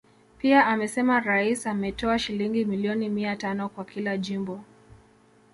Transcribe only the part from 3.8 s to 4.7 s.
kila jimbo